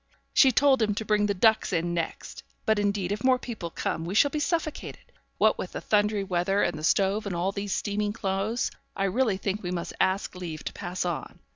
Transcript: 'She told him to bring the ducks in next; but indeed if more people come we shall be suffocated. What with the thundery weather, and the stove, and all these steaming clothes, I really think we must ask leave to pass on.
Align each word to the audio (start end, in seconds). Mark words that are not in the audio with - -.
'She 0.33 0.51
told 0.51 0.81
him 0.81 0.95
to 0.95 1.05
bring 1.05 1.27
the 1.27 1.33
ducks 1.35 1.71
in 1.71 1.93
next; 1.93 2.41
but 2.65 2.79
indeed 2.79 3.11
if 3.11 3.23
more 3.23 3.37
people 3.37 3.69
come 3.69 4.03
we 4.03 4.15
shall 4.15 4.31
be 4.31 4.39
suffocated. 4.39 5.11
What 5.37 5.59
with 5.59 5.73
the 5.73 5.79
thundery 5.81 6.23
weather, 6.23 6.63
and 6.63 6.75
the 6.75 6.83
stove, 6.83 7.27
and 7.27 7.35
all 7.35 7.51
these 7.51 7.75
steaming 7.75 8.11
clothes, 8.11 8.71
I 8.95 9.03
really 9.03 9.37
think 9.37 9.61
we 9.61 9.69
must 9.69 9.93
ask 10.01 10.33
leave 10.33 10.63
to 10.63 10.73
pass 10.73 11.05
on. 11.05 11.37